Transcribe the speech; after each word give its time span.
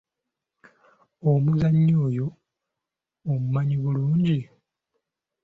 Omuzannyi 1.31 1.93
oyo 2.05 2.27
omumanyi 3.31 3.75
bulungi? 3.83 4.39